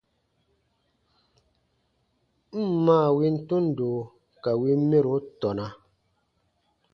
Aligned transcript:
N 2.57 2.61
ǹ 2.63 2.63
maa 2.85 3.07
win 3.17 3.35
tundo 3.47 3.89
ka 4.43 4.51
win 4.61 4.81
mɛro 4.89 5.15
tɔna. 5.39 5.67